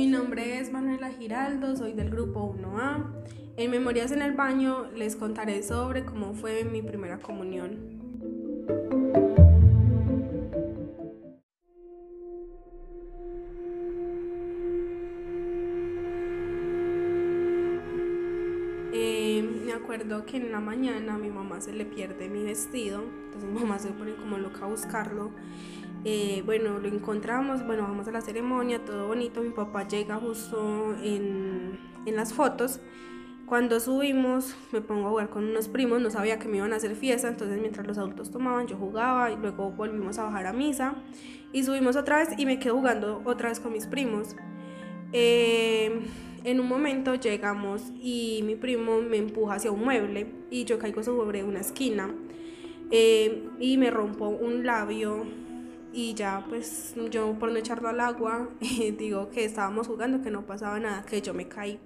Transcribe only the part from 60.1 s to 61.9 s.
que no pasaba nada, que yo me caí.